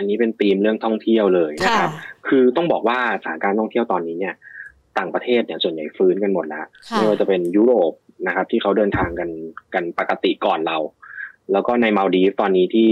[0.00, 1.90] อันนี้เป็นธีมเรื่องท่องเที่ยวเลยนะครับ
[2.28, 4.34] คือต้องบอกว่าสถานการณ์ท่องเที่ยวตอนนี้เนี่ย
[4.98, 7.92] ต่างประเทศเนี่ยส่วนใหญ่ฟื้นกันหมดแล้วไม่ว่าจะเป็นยุโรป
[8.26, 9.30] นะครับ ที่เขาเดินทางกัน
[9.74, 10.78] กันปกติก่อนเรา
[11.52, 12.90] แล้วก็ในมาลดีฟตอนนี้ที่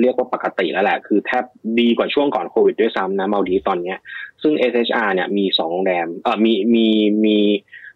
[0.00, 1.44] เรียกว่าปกติแล้วแหละ คือแทบ
[1.80, 3.98] ดีกว่าช่วงก่อนโควิดด้วยซ้ำนะมาลดีฟตอนเนี้ย
[4.42, 6.86] ซึ่ง SHR เนี่ยมีสองโรงแรมเออมีมี
[7.26, 7.38] มี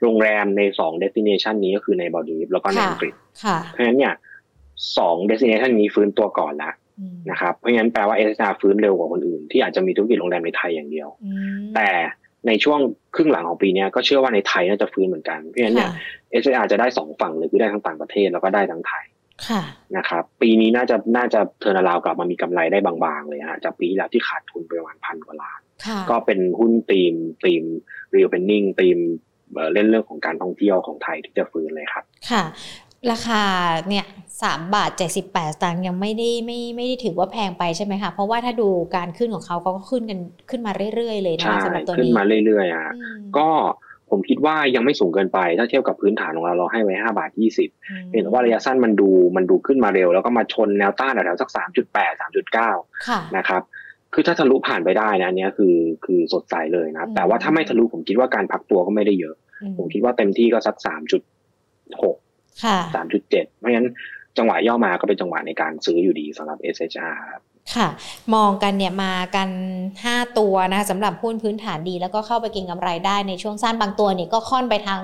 [0.03, 3.15] โรงแรมในสอง destination นี้ก็คือในมาลดีฟแล้วก็ในอังกฤษ
[3.73, 4.15] เพราะฉะนั้นเนี่ย
[4.99, 6.71] สอง destination นี้ฟื้นตัวก่อนละ
[7.31, 11.09] นะครับเพราะฉะนั้นแปลว่า SHR ฟื้นเร็วกว่าคนอื่น ที่อาจจะมีธุรกิจโรงแรมในไทยอย่างเดียว
[11.75, 11.89] แต่
[12.47, 12.81] ในช่วง
[13.17, 15.91] ครึ่งหลังของปีนี้ก็เชื่อว่าในไทยน่าจะฟื้นเหมือนกัน เพราะฉะนั้นเนี่ย
[16.31, 19.05] SHR จะได้สองฝั่งเลยคือได้ทั้งต่างประเทศแล้วก็ได้ทั้งไทย
[19.97, 25.61] นะครับปีนี้น่าจะน่าจะ turnaround กลับมามีกำไรได้บางๆเลยฮะจากปีแล้วที่ขาดทุนไปประมาณพันกว่าล้าน
[26.11, 27.63] ก็เป็นหุ้น theme theme
[28.15, 28.99] reopening theme
[29.75, 32.45] เล่นเรื่องของการท่องเที่ยวของไทยที่จะฟื้นเลยครับ ค่ะ
[33.11, 33.43] ราคา
[33.89, 34.07] เนี่ย
[34.43, 40.19] สามบาทเจ็ดสิบแปดสตางค์ยังไม่ได้ไม่ไม่ได้ถือว่าแพงไปใช่ไหมคะเพราะว่าถ้าดูการขึ้นของเขาเขาก็ขึ้นกัน
[40.51, 42.95] ขึ้นมาเรื่อยๆเลยนะสำหรับตัวนี้ขึ้นมาเรื่อยๆอะ
[43.39, 43.49] ก็
[44.11, 47.69] ผมคิดว่ายังไม่สูงเกินไป ถ้าเทียบกับพื้นฐานของเราเราให้ไว้ห้าบาทยี่สิบ
[48.15, 52.71] เห็นว่าระยะสั้นมันดูมันดูขึ้นมาเร็ว แล้วก็มาชนแนวต้านแถวๆสักสามจุดแปดสามจุดเก้า
[53.37, 53.63] นะครับ
[54.15, 59.35] คือถ้าทะลุผ่านไปได้นะอันนี้คือคือสดใสเลยนะแต่ว่าถ้าไม่ทะลุผมคิดว่าการพักตัวก็ไม่ได้เยอะ
[59.79, 61.23] ผมคิดว่าเต็มที่ก็สักสามจุด
[62.03, 62.17] หก
[62.97, 63.89] สามจุดเจ็ดเพราะฉะนั้น
[64.39, 67.43] จังหวะย่อมาก็เป็นจังหวะในการซื้ออยู่ดีสำหรับ SHR ครับ
[67.75, 67.89] ค่ะ
[68.35, 69.49] มองกันเนี่ยมากัน
[69.93, 75.01] 5 ตัวนะสำหรับหุ้นพื้นฐานดี แล้วก็เข้าไปเก็งกำไรได้ในช่วงสั้นบางตัวเนี่ยก็ค่อนไปทาง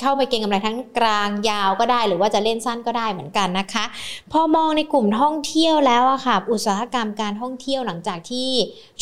[0.00, 3.84] เข้าไปเก็งกำไรทั้งกลางยาวก็ได้ หรือว่าจะเล่นสั้นก็ได้เหมือนกันนะคะ
[4.32, 8.50] พอมองในกลุ่มท่องเที่ยวแล้วอะค่ะ อุตสาหกรรมการท่องเที่ยวหลังจากที่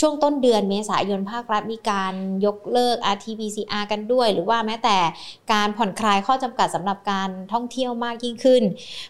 [0.01, 2.15] ช่วงต้นเดือนเมษายนภาครัฐมีการ
[2.47, 4.99] ยกเลิก RT-PCR กันด้วย หรือว่าแม้แต่
[5.53, 8.63] การผ่อนคลายข้อจำกัดสำหรับการท่องเที่ยวมากยิ่งขึ้น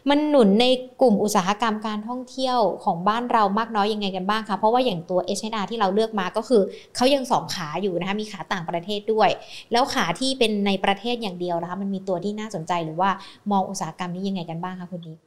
[0.08, 0.66] มันหนุนใน
[1.00, 6.62] กลุ่มอุตสาหกรรมการท่องเที่ยวของบ้านเรามากน้อยยังไงกันบ้างคะเพราะว่าอย่างตัว HNR ที่เราเลือกมาก็คือ
[6.96, 9.28] เขายังสองขาอยู่นะคะมีขาต่างประเทศด้วย
[9.72, 13.10] แล้วขาที่เป็นในประเทศอย่างเดียวนะคะมันมีตัวที่น่าสนใจหรือว่า
[13.52, 15.18] มองอุตสาหกรรมนี้ยังไงกันบ้างคะคุณนิก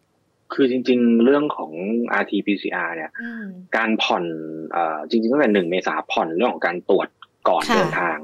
[0.54, 1.72] คือจริง ๆ เรื่องของ
[2.22, 3.12] RT-PCR เนี่ย
[3.78, 4.24] การผ่อน
[5.10, 7.08] จริงๆตั้งแต่หนึ่งเมษาผ่อนเรื่องของการตรวจ
[7.50, 8.18] ก่อนเดินทาง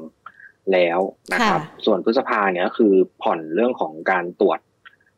[0.74, 1.00] แล้ว
[1.34, 4.60] นะครับ ส่วนพฤษภาเนี่ยก็คือผ่อนเรื่องของการตรวจ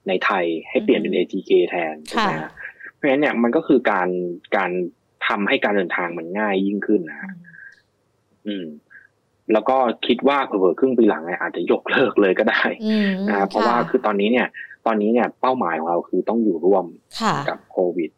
[0.07, 2.33] ในไทยให้เปลี่ยนเป็น ATK แทนใช่ไหม
[2.93, 4.09] เพราะฉะนั้นเนี่ยมันก็คือการ
[4.57, 4.71] การ
[5.27, 7.19] ทำให้การเดินทางมันง่ายยิ่งขึ้นนะ
[8.47, 8.65] อืม
[9.53, 12.63] แล้วก็คิดว่าเผื่อครึ่งปีหลังอาจจะยกเลิกเลยก็ได้
[13.29, 14.47] นะครับเพราะว่าคือตอนนี้เนี่ย
[14.85, 16.85] ตอนนี้เนี่ยเป้าหมายของเราคือต้องอยู่ร่วม
[17.49, 18.11] กับโควิด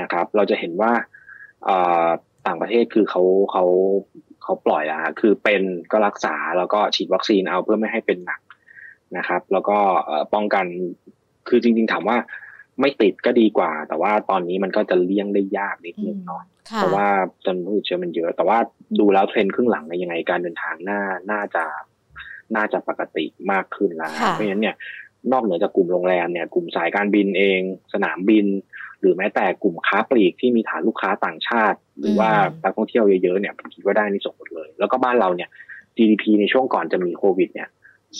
[0.00, 0.92] นะครับ เราจะเห็นว่า
[2.46, 3.64] ต่างประเทศคือเขาเขา
[4.42, 8.40] เขาปล่อยแล้วคือเป็นก็รักษาแล้วก็ฉีดวัคซีนเอาเพื่อไม่ให้เป็นหนัก
[9.16, 9.78] นะครับ แล้วก็
[10.34, 10.64] ป้องกัน
[11.48, 12.16] คือจริง ๆ ถามว่า
[12.80, 16.42] ไม่ติดก็ดีกว่า แต่ว่าตอนนี้มันก็จะเลี่ยงได้ยากนิดนึงเนาะ
[16.76, 17.08] เพราะว่า
[17.46, 18.58] จำนวนผู้ติดเชื้อมันเยอะ แต่ว่า
[18.98, 21.64] ดูแล้วเทรนด์ครึ่งหลังในยังไงการเดินทางน่าน่าจะ
[22.56, 24.76] น่าจะปกติมากขึ้นแล้วเพราะฉะนั้นเนี่ย
[25.32, 27.60] นอกเหนือจากกลุ่มโรงแรมเนี่ยกลุ่มสายการบินเอง
[27.92, 28.46] สนามบิน
[29.00, 32.30] หรือแม้แต่กลุ่มค้าปลีกที่มีฐานลูกค้าต่างชาติ หรือว่า
[32.62, 35.48] นักท่องเที่ยวเยอะๆเนี่ยผมคิดว่าได้นี่ส่งหมดเลย แล้วก็บ้านเราเนี่ย
[35.96, 37.68] GDP ในช่วงก่อนจะมีโควิดเนี่ย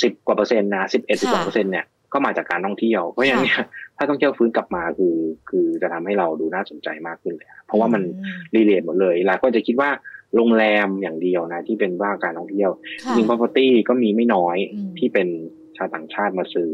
[0.02, 3.64] สิบกว่าเปอร์เซ็นต์นะสิบเอ็ดสิบสองเปอร์เซ็นต์เนี่ย ก็มาจากการท่องเที่ยว เพราะฉะนั้นเนี่ย
[3.96, 5.16] ถ้าท่องเที่ยวฟื้นกลับมาคือ
[5.50, 8.02] คือจะทำให้เราดูน่าสนใจมากขึ้นเลย เพราะว่ามัน
[8.56, 9.90] รีเลทหมดเลยหลายคนจะคิดว่า
[10.36, 12.70] โรงแรมอย่างเดียวนะ ที่เป็นว่าการท่องเที่ยว
[13.16, 14.56] จริง property ก็มีไม่น้อย
[14.98, 15.28] ที่เป็น
[15.76, 16.70] ชาวต่างชาติมาซื้อ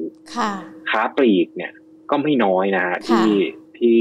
[0.91, 1.73] ค้าปลีกเนี่ย
[2.11, 3.29] ก็ไม่น้อยนะฮะที่
[3.79, 3.99] ที่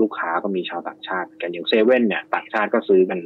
[0.00, 3.18] ลูกค้าก็มีชาวต่างชาติ กันอย่างเซเว่นเนี่ย ต่างชาติก็ซื้อกัน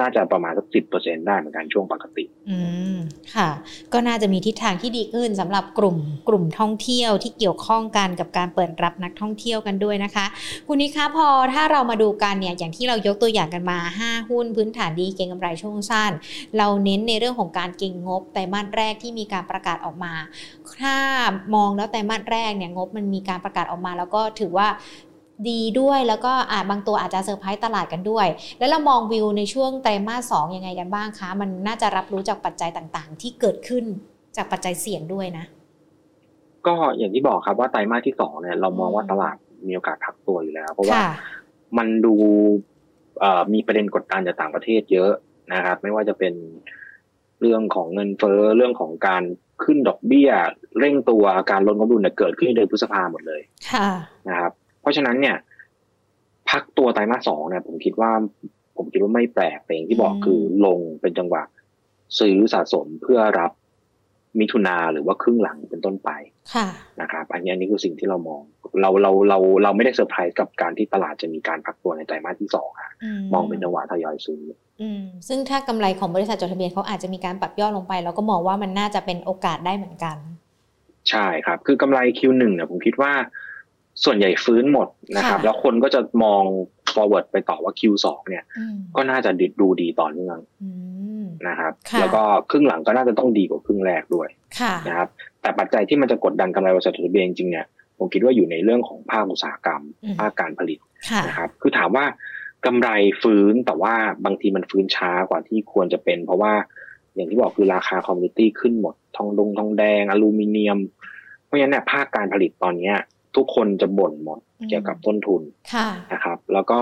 [0.00, 2.58] น่าจะประมาณสักสิบเปอร์เซ็นได้เหมือนกันช่วงปกติ อื
[2.94, 2.96] ม
[3.34, 3.48] ค่ะ
[3.92, 5.96] ก็น่าจะมีทิศทางที่ดีขึ้นสำหรับกลุ่ม
[6.28, 10.26] กลุ่มท่องเที่ยวที่เกี่ยวข้องกันกับการเปิดรับนักท่องเที่ยวกันด้วยนะคะ
[10.66, 16.12] คุณนิคะพอถ้าเรามาดูกันเนี่ยอย่างที่เรายกตัวอย่างกันมา 5 หุ้นพื้นฐานดีเก็งกำไรช่วงสั้น
[16.58, 20.12] เราเน้นในเรื่องของการเก็งงบไตรมาสแรกที่มีการประกาศออกมา
[20.82, 20.96] ถ้า
[21.54, 24.68] มองแล้วไตรมาสแรกเนี่ยงบมันมีการประกาศออกมา แล้วก็ถือว่า
[25.48, 28.26] ดีด้วยแล้วก็อาจบางตัวอาจจะเซอร์ไพรส์ตลาดกันด้วย
[28.58, 33.84] แล้วเรามองวิวในช่วงไตรมาสสองยังไงกันบ้างคะ มันน่าจะรับรู้จากปัจจัยต่างๆ ที่เกิดขึ้น
[34.36, 35.44] จากปัจจัยเสี่ยงด้วยนะ
[36.66, 41.00] ก็อย่างที่บอกครับว่าไตรมาสที่สองเนี่ยเรามองว่าตลาดมีโอกาสพักตัวอยู่แล้ว เพราะว่า
[41.78, 42.14] มันดู
[43.54, 45.12] มีประเด็นกดดันจากต่างประเทศเยอะ
[45.52, 46.34] นะครับ ไม่ว่าจะเป็น
[47.40, 49.22] เรื่องของเงินเฟ้อเรื่องของการ
[49.64, 50.30] ขึ้นดอกเบี้ย
[50.78, 53.42] เร่งตัวการลดงบดุลเนี่ยเกิดขึ้นในเดือนพฤษภาหมดเลย
[54.28, 54.52] นะครับ
[54.88, 55.36] ราะฉะนั้นเนี่ย
[56.50, 58.10] พักตัวไตรมาสสองเนี่ยผมคิดว่า
[58.76, 61.42] ผมคิดว่าไม่แปลกแต่อย่างที่บอกคือลงเป็นจังหวะ
[62.18, 63.52] ซื้อสะสมเพื่อรับ
[64.40, 66.10] มิถุนาหรือว่าครึ่งหลังเป็นต้นไป
[67.00, 68.42] นะครับอันนี้อันนี้คือสิ่งที่เรามอง
[68.80, 72.90] เราเราเราเราไม่ได้เซอร์ไพรส์กับการที่ตลาดจะมีการพักตัวในไตรมาสที่สองค่ะ
[73.34, 74.42] มองเป็นจังหวะทยอยซื้อ
[74.80, 80.16] อืมซึ่งถ้ากำไรของบริษัทจดทะเบียนเขาอาจจะมีการปรับย่อลงไป เราก็มองว่ามันน่าจะเป็นโอกาสได้เหมือนกัน
[81.10, 83.12] ใช่ครับ คือกำไร Q1 เนี่ยผมคิดว่า
[84.04, 86.42] ส่วนใหญ่ฟื้นหมดนะครับ แล้วคนก็จะมอง
[86.94, 88.44] forward ไปต่อว่า Q2 เนี่ย
[88.96, 89.30] ก็น่าจะ
[89.60, 90.38] ดูดีต่อเนื่อง
[91.48, 94.28] นะครับ แล้วก็ครึ่งหลังก็น่าจะต้องดีกว่าครึ่งแรกด้วย
[94.88, 95.08] นะครับ
[95.40, 97.66] แต่ปัจจัยที่มันจะกดดันกำไรบริษัทจดทะเบียนจริงๆเนี่ย
[97.98, 99.82] ผมคิดว่าอยู่ในเรื่องของภาคอุตสาหกรรม
[100.20, 100.78] ภาคการผลิต
[101.28, 102.04] นะครับ คือถามว่า
[102.66, 102.88] กำไร
[103.22, 106.52] ฟื้นแต่ว่าบางทีมันฟื้นช้ากว่าที่ควรจะเป็น เพราะว่า
[107.14, 110.78] อย่างที่บอกคือราคาคอมมิตี้ขึ้นหมด ทองดงทองแดง อลูมิเนียม
[111.44, 112.96] เพราะฉะนั้นเนี่ยภาคการผลิตตอนเนี้ย
[113.36, 115.42] ทุกคนจะบ่นหมดเกี่ยวกับต้นทุน
[116.12, 116.78] นะครับ แล้วก็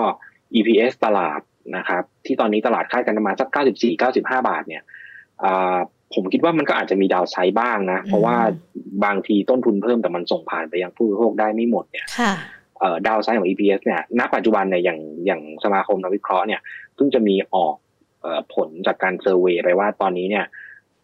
[0.55, 1.41] EPS ตลาด
[1.77, 4.83] นะครับ ที่ตอนนี้ตลาดคาดกันมาสัก 94 95 บาทเนี่ย
[6.15, 8.37] ผมคิดว่ามันก็อาจจะมี downside บ้างนะ เพราะว่า
[9.05, 12.07] บางทีต้นทุนเพิ่มแต่มันส่งผ่านไปยังผู้บริโภคได้ไม่หมดเนี่ย
[13.07, 16.61] downside ของ EPS เนี่ยณปัจจุบันเนี่ยอย่างอย่างสมาคมนักวิเคราะห์เนี่ย
[16.95, 17.75] เพิ่งจะมีออก
[18.55, 20.45] ผลจากการ survey ไปว่าตอนนี้เนี่ย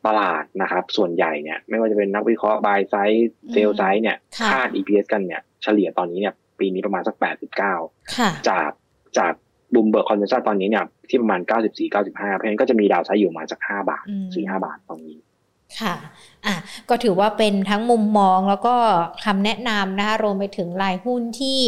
[0.07, 4.17] ตลาดนะครับ ส่วนใหญ่เนี่ยไม่ว่าจะเป็นนักวิเคราะห์ buy side sell side เนี่ย
[4.53, 7.75] คาด EPS กันเนี่ยเฉลี่ยตอนนี้เนี่ยปีนี้ประมาณสักแปดสิบเก้า
[8.49, 8.71] จาก
[9.19, 9.33] จาก
[9.75, 15.19] Bloomberg consensus ตอนนี้เนี่ยที่ประมาณเก้าสิบสี่เก้าสิบห้าเพราะฉะนั้นก็จะมี downside อยู่มาจากห้าบาทสี่ห้าบาทตรงนี้
[15.81, 15.95] ค่ะ
[16.47, 16.57] อะ
[16.89, 18.75] ก็ถือว่าเป็นทั้งมุมมองแล้วก็
[19.25, 21.59] คำแนะนำนะคะรวมไปถึงรายหุ้นที่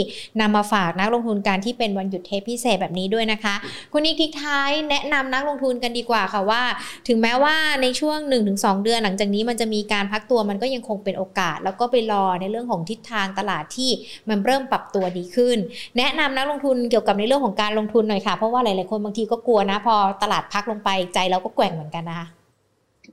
[0.41, 3.55] นำมาฝากนักลงทุนกันที่เป็นวันหยุดเทปพิเศษแบบนี้ด้วยนะคะ
[3.93, 6.63] คุณนิกทิ้งท้ายแนะนำนักลงทุนกันดีกว่าค่ะว่า
[7.09, 8.19] ถึงแม้ว่าในช่วง
[8.53, 13.91] 1-2 เดือนหลังจากนี้มันจะมีการพักตัวมันก็ยังคงเป็นโอกาส แล้วก็ไปรอในเรื่องของทิศทางตลาดที่
[14.29, 15.57] มันเริ่มปรับตัวดีขึ้น
[15.99, 22.27] แนะนำนักลงทุนเกี่ยวกับในเรื่องของการลงทุนหน่อยค่ะเพราะว่าหลายๆคนบางทีก็กลัวนะ พอตลาดพักลงไปใจเราก็แกว่งเหมือนกันนะคะ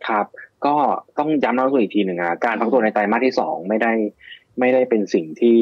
[0.08, 0.28] ครับ
[0.66, 0.76] ก็
[1.18, 3.94] ต้องย้ำนักลงทุนอีกทีหนึ่งนะการพักตัวในไตรมาสที่สองไม่ได้
[4.60, 5.60] ไม่ได้เป็นสิ่งที่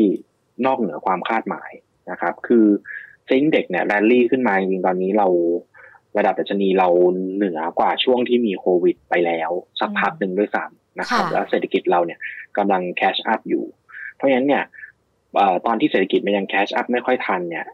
[0.65, 1.71] นอกเหนือความคาดหมาย
[2.12, 2.65] นะครับ คือ
[3.29, 5.27] ซิงเด็กเนี่ยแรลลี่ขึ้นมาจริงตอนนี้เรา
[6.17, 6.88] ระดับดัชนีเรา
[7.35, 12.19] เหนือกว่าช่วงที่มีโควิดไปแล้ว สักพักหนึ่งด้วยซ้ำนะครับ แล้วเศรษฐกิจเราเนี่ย
[12.57, 13.63] กำลัง catch up อยู่
[14.15, 14.63] เพราะฉะนั้นเนี่ย
[15.65, 17.65] ตอนที่เศรษฐกิจมันยัง catch up ไม่ค่อยทันเนี่ย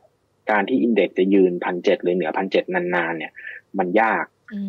[0.52, 3.32] การที่ index จะยืนพันเจ็ดหรือเหนือพันเจ็ดนานๆเนี่ย
[3.78, 4.26] มันยาก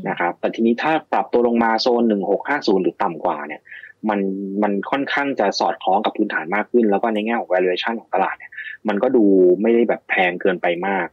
[0.09, 3.61] นะครับ แต่ทีนี้ถ้าปรับตัวลงมาโซนหนึ่งหกห้าศูนย์หรือต่ำกว่าเนี่ย
[4.09, 4.21] มัน
[4.63, 8.53] มันค่อนข้างจะสอดคล้องกับพื้นฐานมากขึ้น แล้วก็ในแง่ของ valuation ของตลาดเนี่ย
[8.89, 9.25] มันก็ดู
[9.63, 11.09] ไม่ได้แบบแพงเกินไปมาก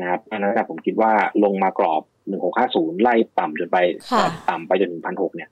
[0.00, 1.12] นะครับเพราะนั้นผมคิดว่า
[1.44, 3.78] ลงมากรอบหนึ่งหกห้าศูนย์ไล่ต่ำจนไป
[4.50, 5.50] ต่ำไปจนถึงพันหกเนี่ย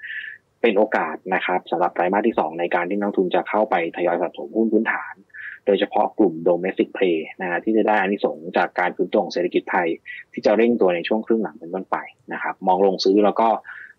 [0.62, 5.14] เป็นโอกาสนะครับสำหรับไตรมาสที่สองในการที่นักทุนจะเข้าไปทยอยสะสมหุ้นพื้นฐาน
[5.66, 9.88] โดยเฉพาะกลุ่ม domestic play นะที่จะได้อานิสงส์จากการฟื้นตัวของเศรษฐกิจไทย
[10.32, 11.96] ที่จะเร่งตัวในช่วงครึ่งหลังเป็นต้นไป
[12.32, 13.48] นะครับ มองลงซื้อแล้วก็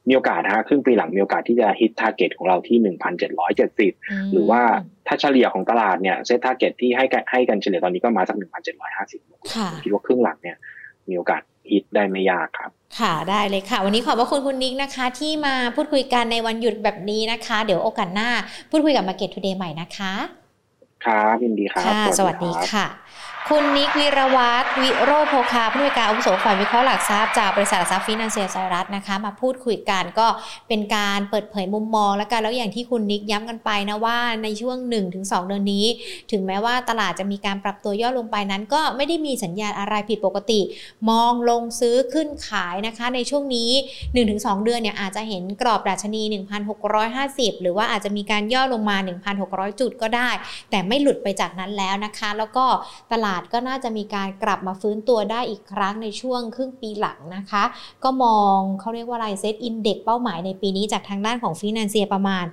[0.07, 3.93] มีโอกาสฮะครึ่งปีหลังมีโอกาสที่จะฮิตทาร์เก็ตของเราที่หนึ่งพันเจ็ดร้อยเจ็ดสิบ
[4.33, 4.61] หรือว่า
[5.07, 9.21] ถ้าเฉลี่ยของตลาดเนี่ย SET target ที่ให้ให้กันเฉลี่ยตอนนี้ก็มาสักหนึ่งพันเจ็ดร้อยห้าสิบ
[9.83, 10.57] คิดว่าครึ่งหลังเนี่ย
[11.09, 18.29] มีโอกาสฮิตได้ไม่ยากครับ ค่ะได้เลยค่ะ วันนี้ขอบพระคุณคุณนิกนะคะ ที่มาพูดคุยกันในวันหยุดแบบนี้นะคะ เดี๋ยวโอกาสหน้า
[18.69, 20.13] พูดคุยกับ Market Today ใหม่นะคะ
[21.05, 22.85] ครับยินดีครับค่ะสวัสดีค่ะ
[23.49, 30.27] คุณนิกวีรวัฒน์ วิโรจน์โภคาผู้อำนวยการอาวุโสฝ่ายวิเคราะห์หลักทรัพย์จากบริษัทหลักทรัพย์ฟินันเซีย ไซรัสนะคะ มาพูดคุยกันก็
[30.67, 34.77] เป็นการเปิดเผยมุมมอง แล้วกันแล้วอย่างที่คุณนิกย้ำกันไปนะว่าในช่วง
[35.11, 35.85] 1-2 เดือนนี้
[36.31, 40.61] ถึงแม้ว่าตลาดจะมีการปรับตัวย่อลงไปนั้น ก็ไม่ได้มีสัญญาณอะไรผิดปกติ
[41.09, 43.71] มองลงซื้อขึ้นขายนะคะ ในช่วงนี้
[44.17, 46.21] 1-2 เดือนเนี่ยอาจจะเห็นกรอบดัชนี
[46.91, 48.97] 1,650 หรือว่าอาจจะมีการย่อลงมา
[49.39, 50.29] 1,600 จุดก็ได้
[50.69, 52.67] แต่ไม่หลุดไปจากนั้นแล้วนะคะ แล้วก็
[53.13, 57.63] ตลาดก็น่าจะมีการกลับมาฟื้นตัวได้อีกครั้งในช่วงครึ่งปีหลังนะคะ
[58.03, 62.45] ก็มองเขาเรียกว่าอะไรเซตอินเด็กเป้าหมายในปีนี้จากทางด้านของฟินแลนเซียประมาณ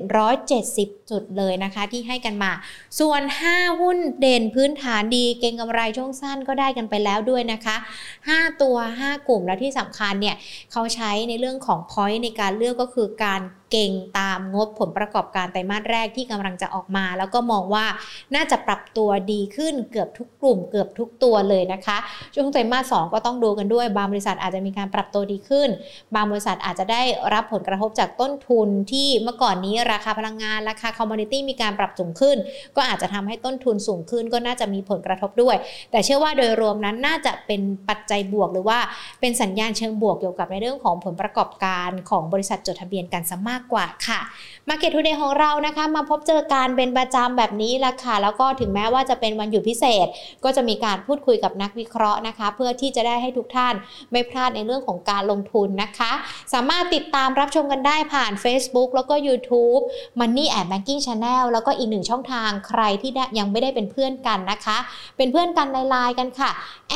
[0.00, 2.52] 1,770 จุดเลยนะคะ ที่ให้กันมา
[3.00, 7.76] ส่วน 5 หุ้นเด่นพื้นฐานดีเก็งกำไรช่วงสั้นก็ได้กันไปแล้วด้วยนะคะ
[8.18, 10.36] 5 ตัว 5 กลุ่มและที่สำคัญเนี่ย
[10.72, 17.86] เขาใช้ในเรื่องของ point ในการเลือกก็คือการเก่งตามงบผลประกอบการไตรมาสแรกที่กำลังจะออกมา แล้วก็มองว่า
[18.34, 21.98] น่าจะปรับตัวดีขึ้นเกือบทุกกลุ่ม เกือบทุกตัวเลยนะคะ
[22.34, 25.68] ช่วงไตรมาสสองก็ต้องดูกันด้วยบางบริษัทอาจจะมีการปรับตัวดีขึ้น
[26.14, 27.02] บางบริษัทอาจจะได้
[27.34, 32.36] รับผลกระทบจากต้นทุนที่เมื่อก่อนนี้ราคาพลังงานราคา commodity มีการปรับสูงขึ้น
[32.76, 35.56] ก็อาจจะทำให้ต้นทุนสูงขึ้น ก็น่าจะมีผลกระทบด้วย
[35.90, 38.78] แต่เชื่อว่าโดยรวมนั้นน่าจะเป็นปัจจัยบวกหรือว่า
[39.20, 44.20] เป็นสัญญาณเชิงบวกเกี่ยวกับในเรื่องของผลประกอบการของบริษัทจดทะเบียนกันซะมากกว่าค่ะ
[44.68, 50.06] Market Today ของเรานะคะ มาพบเจอการเป็นประจำแบบนี้ละค่ะ แล้วก็ถึงแม้ว่าจะเป็นวันหยุดพิเศษ
[50.44, 53.74] ก็จะมีการพูดคุยกับนักวิเคราะห์นะคะ เพื่อที่จะได้ให้ทุกท่าน
[54.12, 56.12] ไม่พลาดในเรื่องของการลงทุนนะคะ
[56.54, 59.82] สามารถติดตามรับชมกันได้ผ่าน Facebook แล้วก็ YouTube
[60.20, 64.78] Money and Banking Channel แล้วก็อีกหนึ่งช่องทางใครที่ยังไม่ได้เป็นเพื่อนกันนะคะ
[65.16, 66.50] เป็นเพื่อนกันในไลน์กันค่ะ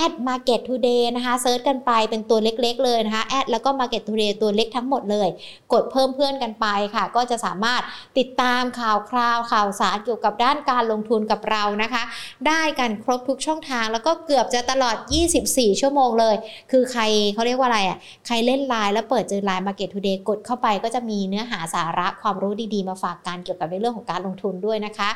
[0.04, 5.28] at market today นะคะเซิร์ชกันไปเป็นตัวเล็กๆเลยนะคะ แอดแล้วก็ market today ตัวเล็กทั้งหมดเลย
[5.72, 7.82] กดเพิ่มเพื่อนกันไปค่ะ ก็จะสามารถ
[8.18, 12.02] ติดตามข่าวคราวข่าวสารเกี่ยวกับด้านการลงทุนกับเรานะคะ
[12.48, 14.96] ได้กันครบทุกช่องทาง แล้วก็เกือบจะตลอด
[15.38, 16.36] 24 ชั่วโมงเลย
[16.70, 17.02] คือใคร
[17.34, 25.10] เขาเรียกว่าอะไรอะใครเล่นไลน์แล้วเปิดเจอไลน์ Market Today กดเข้าไปก็จะมีเนื้อหาสาระความรู้ดีๆ มาฝากกันเกี่ยวกับในเรื่องของการลงทุนด้วยนะคะ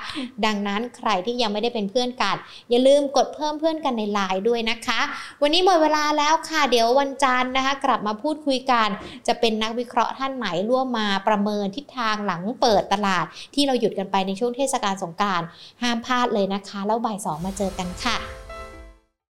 [0.44, 2.36] ดังนั้นใครที่ยังไม่ได้เป็นเพื่อนกัน
[2.70, 5.00] อย่าลืมกดเพิ่มเพื่อนกันในไลน์ด้วยนะคะ
[5.42, 8.88] วันนี้หมดเวลาแล้วค่ะเดี๋ยววันจันทร์นะคะ กลับมาพูดคุยกัน
[9.26, 15.42] จะเป็นนักวิเคราะห์ท่านไหนร่วมมาประเมินทิศทางหลังเปิดตลาด ที่เราหยุดกันไปในช่วงเทศกาลสงการ
[15.82, 18.43] ห้ามพลาดเลยนะคะ แล้วบ่ายสองมาเจอกันค่ะ